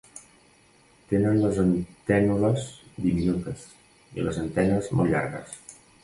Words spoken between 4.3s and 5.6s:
antenes molt llargues.